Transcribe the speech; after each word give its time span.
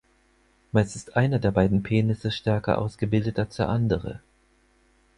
Meist 0.71 0.95
ist 0.95 1.15
einer 1.15 1.37
der 1.37 1.51
beiden 1.51 1.83
Penisse 1.83 2.31
stärker 2.31 2.79
ausgebildet 2.79 3.37
als 3.37 3.57
der 3.57 3.69
andere. 3.69 4.19